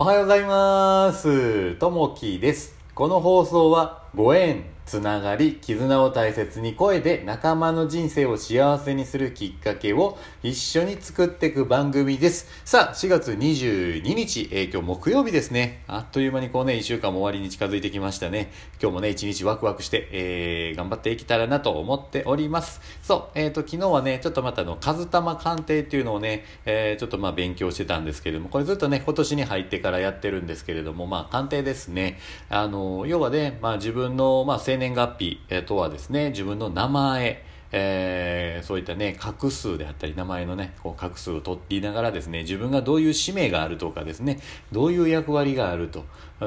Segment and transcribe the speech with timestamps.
[0.00, 1.74] おはようございます。
[1.74, 2.72] ともきです。
[2.94, 12.48] この放送はご縁、つながり、絆を大切に声で仲間の人生を幸せにするきっかけを一緒に作っていく番組です。
[12.64, 15.82] さあ、4月22日、えー今日木曜日ですね。
[15.88, 18.50] あっという間にこうね、1週間も終わりに近づいてきましたね。
[18.80, 22.80] 今日もね、1日ワクワクして、えー頑張っていけたらなと思っております。
[23.02, 32.18] そう、えっ、と、昨日はね、ちょっとまたあの、数玉鑑定っていうのをね、えーちょっとまあ勉強してたんですけれども、これずっとね、今年に入ってからやってるんですけれども、まあ、鑑定ですね。
[32.48, 44.40] あの、要はね、まあ自分の、まあ、生年月日、とはですね、自分の名前、えーそういったね、画数であったり、名前のね、こう画数を取っていながらですね、自分がどういう使命があるとかですね、
[44.72, 46.04] どういう役割があると、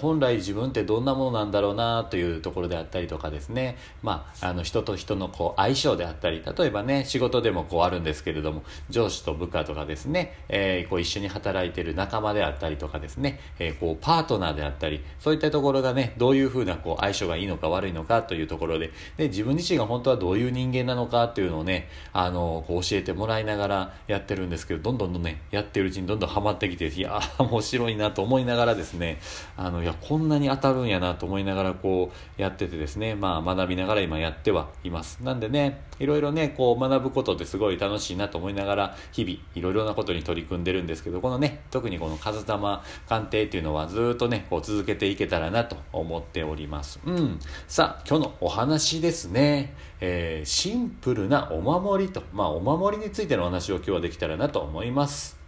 [0.00, 29.18] 本来自分ってどんなものなんだろうなというところであったりとかですね、まあ、あの人と人のこう相性であったり、例えばね、仕事でもこうあるんですけれども、上司と部下とかですね、えーこう一緒に働いてる仲間であったりとかですね、えーこうパートナーであったり、そういったところがね、どういうふうなこう相性がいいのか悪いのかというところで、で、自分自身が本当はどういう人間なのかっていうのをね、あの、こう教えてもらいながらやってるんですけど、どんどんどんね、やってるうちにどんどんハマってきて、いやー、 面白いなと思いながらですね、
[29.56, 35.22] あの、いや、こんなに当たるんやなと思いながらこうやっててですね、まあ学びながら今やってはいます。
[35.22, 47.00] なんでね、いろいろね、こう学ぶことってすごい楽しいなと思いながら、日々いろいろなことに取り組んでるんですけど、このね、特にこの数玉鑑定っていうのはずっとね、こう続けていけたらなと思っております。
[47.04, 47.38] うん。
[47.68, 49.74] さあ、今日のお話ですね。
[50.00, 55.38] えーシプルなお守りと、まあお守りについてのお話を今日はできたらなと思います。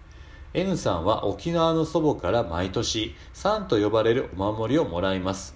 [0.55, 5.55] N さんは沖縄の祖母から毎年、サンと呼ばれるお守りをもらいます。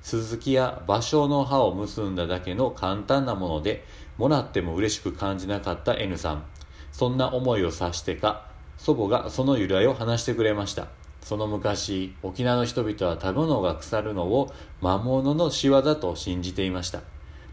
[0.00, 3.84] 鈴木や芭蕉の葉を結んだだけの簡単なもので、
[4.16, 6.44] もらっても嬉しく感じなかった N さん。
[6.92, 8.46] そんな思いを察してか、
[8.78, 10.86] 祖母がその由来を話してくれました。
[11.20, 14.50] その昔、沖縄の人々は食べ物が腐るのを
[14.80, 17.02] 魔物の仕業と信じていました。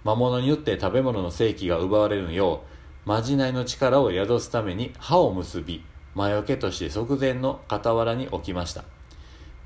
[0.05, 2.61] 魔物によって食べ物の正気が奪われるよ
[3.05, 5.83] う、まじないの力を宿すために歯を結び、
[6.13, 8.83] 魔除けとして即前の傍らに置きました。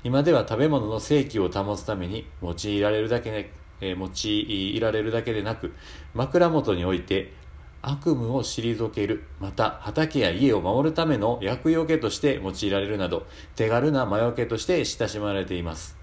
[0.02, 3.52] 今では食べ物の正気を保つために用いられるだけで、
[3.82, 5.74] え用いられるだけでなく、
[6.14, 7.34] 枕元において
[7.82, 15.98] 悪夢を退ける、また畑や家を守るための厄除けとして用いられるなど、手軽な魔除けとして親しまれています。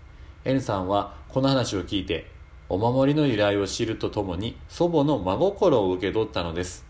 [0.45, 2.36] N さんはこの話を聞いて、
[2.69, 6.85] お守りの由来を知るとともに祖母の真心を受け取ったのです。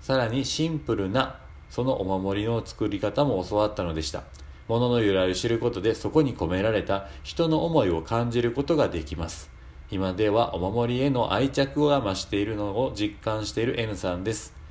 [0.00, 1.38] さらにシンプルな
[1.70, 4.24] そのお守りの作り方も教わったのでした。
[4.68, 9.50] 物の由来を知ることでそこに込められた人の思いを感じることができます。
[9.90, 14.61] 今ではお守りへの愛着が増しているのを実感している N さんです。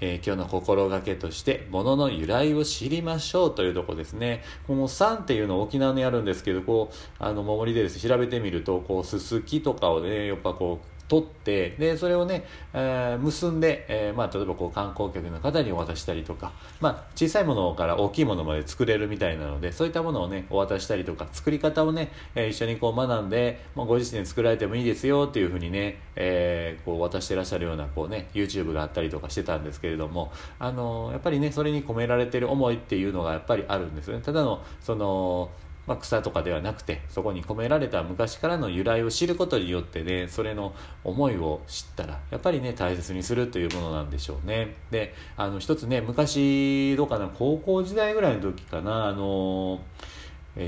[0.00, 4.42] えー今日の心がけとして、物の由来を知りましょうというとこですね。
[4.66, 34.22] この3っていうのを沖縄にあるんですけど、こう、あの、守りでです、調べてみると、こう、すすきとかをね、やっぱこう、取って、で、それをね、えー結んで、えーまあ、例えばこう観光客の方にお渡したりとか、まあ、小さいものから大きいものまで作れるみたいなので、そういったものをね、お渡したりとか、作り方をね、え一緒にこう学んで、まあ、ご自身で作られてもいいですよっていうふうにね、えーこう渡してらっしゃるような、こうね、YouTube があったりとかしてたんですけれども、あのやっぱりね、それに込められてる思いっていうのがやっぱりあるんですよね。
[34.22, 35.50] ただの、その、
[35.88, 44.76] まあ、草とかではなくてそこに込められた昔からの由来を知ることによってねそれの思いを知ったらやっぱりね大切にするというものなんでしょうね。
[44.90, 49.80] であの一つね昔どうかな高校時代ぐらいの時かなあの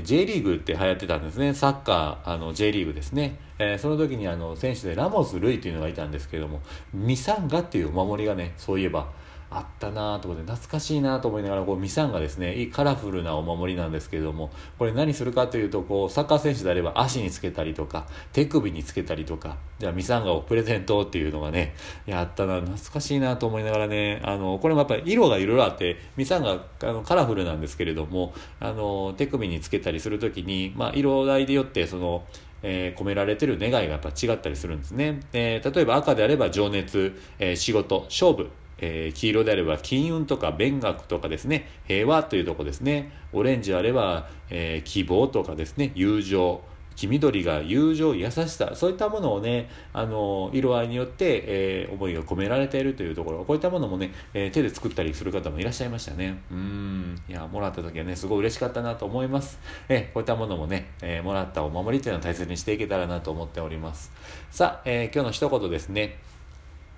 [0.03, 1.53] J リーグって流行ってたんですね。
[1.53, 6.61] サッカーあの J リーグですね、えーその時にあの選手でラモス・ルイというのがいたんですけども
[6.93, 9.09] ミサンガっていうお守りがねそういえば
[9.53, 21.75] あったなと思って懐かしいなと思いながらこうミサンがですねいいカラフルなお守りなんですけれどもこれ何するかというとこうサッカー選手であれば足につけたりとか手首につけたりとかじゃあミサンガをプレゼントっていうのがね
[22.05, 32.23] やったな懐かしいなと思いながらねあのこれもやっぱり色がいろいろあってミサンガあのカラフルなんですけれどもあの手首につけたりするときに、まあ、色合いでよってその
[32.63, 35.19] えー込められてる願いがやっぱ違ったりするんですね。
[35.33, 38.49] えー例えば赤であれば情熱、えー仕事、勝負、
[38.81, 43.11] えー黄色であれば金運とか勉学とかですね、平和というとこですね。
[43.31, 46.61] オレンジあれば、えー希望とかですね、友情、
[46.95, 56.41] 黄緑が友情、優しさ、そういったものをね、あの、色合いによって、えー思いが込められているというところ、こういったものもね、え手で作ったりする方もいらっしゃいましたね。
[56.51, 57.15] うん。
[57.29, 59.59] いや、もらった時はね、すごい嬉しかったなと思います。
[59.89, 64.11] えこういったものもね、えもらったお守りというのを大切にしていけたらなと思っております。
[64.51, 66.30] さあ、え今日の一言ですね。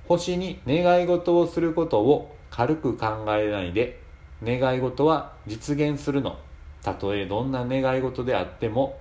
[0.08, 4.02] 星に願い事をすることを軽く考えないで、
[4.44, 6.38] 願い事は実現するの。
[6.84, 9.00] たとえどんな願い事であっても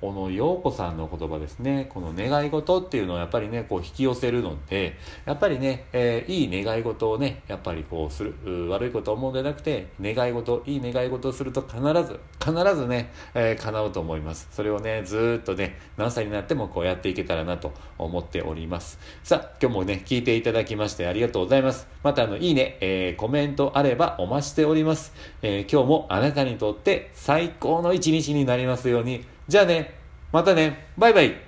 [0.00, 1.88] 小野陽子さんの言葉ですね。
[1.92, 14.48] この願い事っていうのはやっぱりね、こう引き寄せるので、やっぱりね、えー、いい願い事をね、やっぱりこうする、悪いことを思うんじゃなくて、願い事、いい願い事をすると必ず、必ずね、えー、叶うと思います。
[14.52, 19.00] それをね、ずっとね、何歳になってもこうやっていけたらなと思っております。
[19.24, 21.88] さあ、今日もね、聞いていただきましてありがとうございます。
[22.04, 25.12] またあの、いいね、えー、コメントあればお待ちしております。
[25.42, 29.94] え今日もあなたにとって最高の一日になりますように、じゃあね、
[30.30, 31.47] またね、バイバイ。